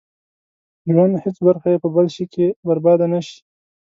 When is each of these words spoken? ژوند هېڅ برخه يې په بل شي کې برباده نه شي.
ژوند 0.91 1.13
هېڅ 1.23 1.37
برخه 1.47 1.67
يې 1.73 1.77
په 1.83 1.89
بل 1.95 2.07
شي 2.15 2.25
کې 2.33 2.45
برباده 2.67 3.05
نه 3.13 3.19
شي. 3.27 3.37